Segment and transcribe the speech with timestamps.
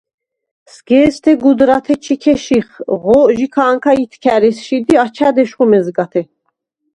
[0.75, 2.67] სგ’ე̄სდე გუდრათე ჩიქე შიხ,
[3.01, 6.21] ღო ჟიქა̄ნქა ითქა̈რ ესშიდ ი აჩა̈დ ეშხუ მეზგათე.